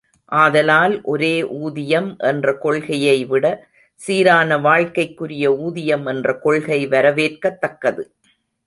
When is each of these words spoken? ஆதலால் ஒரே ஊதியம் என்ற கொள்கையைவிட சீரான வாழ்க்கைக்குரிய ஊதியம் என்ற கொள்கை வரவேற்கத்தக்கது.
ஆதலால் 0.31 1.01
ஒரே 1.03 1.43
ஊதியம் 1.59 2.15
என்ற 2.21 2.53
கொள்கையைவிட 2.63 3.45
சீரான 3.99 4.57
வாழ்க்கைக்குரிய 4.57 5.47
ஊதியம் 5.59 6.05
என்ற 6.05 6.37
கொள்கை 6.39 6.79
வரவேற்கத்தக்கது. 6.87 8.05